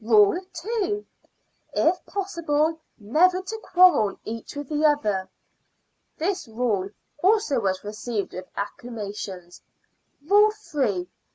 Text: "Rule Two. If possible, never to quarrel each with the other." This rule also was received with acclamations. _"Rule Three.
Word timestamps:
"Rule 0.03 0.39
Two. 0.51 1.05
If 1.73 2.03
possible, 2.07 2.79
never 2.97 3.39
to 3.39 3.57
quarrel 3.59 4.17
each 4.25 4.55
with 4.55 4.67
the 4.69 4.83
other." 4.83 5.29
This 6.17 6.47
rule 6.47 6.89
also 7.21 7.59
was 7.59 7.83
received 7.83 8.33
with 8.33 8.47
acclamations. 8.55 9.61
_"Rule 10.25 10.49
Three. 10.57 11.07